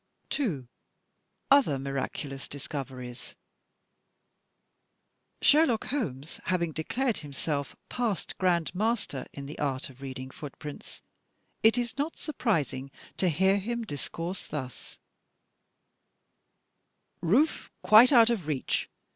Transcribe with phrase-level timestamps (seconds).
[0.31, 0.67] 2.
[1.51, 3.35] Oiher Miraculous Discoveries
[5.43, 11.03] Sheriock Holmes, having declared himself Past Grand Master in the art of reading footprints,
[11.61, 14.97] it is not surprising to hear him discourse thus:"
[17.21, 18.89] Roof quite out of reach.